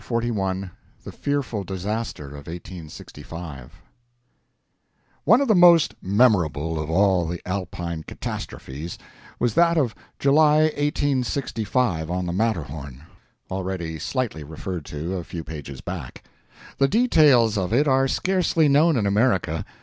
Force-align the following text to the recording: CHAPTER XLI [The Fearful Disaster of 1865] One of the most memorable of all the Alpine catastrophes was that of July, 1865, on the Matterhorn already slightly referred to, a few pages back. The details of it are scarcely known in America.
CHAPTER 0.03 0.29
XLI 0.33 0.71
[The 1.03 1.11
Fearful 1.11 1.63
Disaster 1.63 2.25
of 2.29 2.47
1865] 2.47 3.73
One 5.25 5.41
of 5.41 5.47
the 5.47 5.53
most 5.53 5.93
memorable 6.01 6.79
of 6.81 6.89
all 6.89 7.27
the 7.27 7.39
Alpine 7.47 8.01
catastrophes 8.01 8.97
was 9.37 9.53
that 9.53 9.77
of 9.77 9.93
July, 10.17 10.63
1865, 10.75 12.09
on 12.09 12.25
the 12.25 12.33
Matterhorn 12.33 13.03
already 13.51 13.99
slightly 13.99 14.43
referred 14.43 14.85
to, 14.85 15.17
a 15.17 15.23
few 15.23 15.43
pages 15.43 15.81
back. 15.81 16.23
The 16.79 16.87
details 16.87 17.55
of 17.55 17.71
it 17.71 17.87
are 17.87 18.07
scarcely 18.07 18.67
known 18.67 18.97
in 18.97 19.05
America. 19.05 19.63